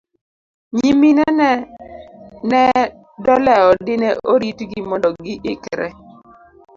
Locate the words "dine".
3.85-4.09